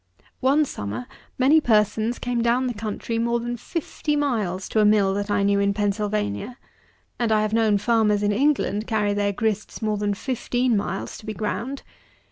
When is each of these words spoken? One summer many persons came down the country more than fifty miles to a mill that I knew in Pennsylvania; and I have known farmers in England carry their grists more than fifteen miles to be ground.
One 0.39 0.65
summer 0.65 1.05
many 1.37 1.61
persons 1.61 2.17
came 2.17 2.41
down 2.41 2.65
the 2.65 2.73
country 2.73 3.19
more 3.19 3.39
than 3.39 3.55
fifty 3.55 4.15
miles 4.15 4.67
to 4.69 4.79
a 4.79 4.83
mill 4.83 5.13
that 5.13 5.29
I 5.29 5.43
knew 5.43 5.59
in 5.59 5.75
Pennsylvania; 5.75 6.57
and 7.19 7.31
I 7.31 7.43
have 7.43 7.53
known 7.53 7.77
farmers 7.77 8.23
in 8.23 8.31
England 8.31 8.87
carry 8.87 9.13
their 9.13 9.31
grists 9.31 9.79
more 9.79 9.97
than 9.97 10.15
fifteen 10.15 10.75
miles 10.75 11.19
to 11.19 11.25
be 11.27 11.35
ground. 11.35 11.83